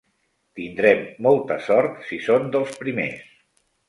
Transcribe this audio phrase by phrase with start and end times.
[0.59, 3.29] Tindrem molta sort si són dels primers.